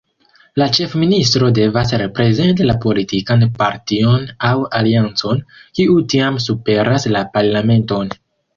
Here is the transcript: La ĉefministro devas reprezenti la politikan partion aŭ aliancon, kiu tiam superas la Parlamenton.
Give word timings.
La 0.59 0.67
ĉefministro 0.77 1.49
devas 1.57 1.93
reprezenti 2.03 2.67
la 2.69 2.77
politikan 2.87 3.45
partion 3.61 4.27
aŭ 4.51 4.55
aliancon, 4.81 5.45
kiu 5.79 6.01
tiam 6.15 6.43
superas 6.49 7.09
la 7.19 7.25
Parlamenton. 7.37 8.15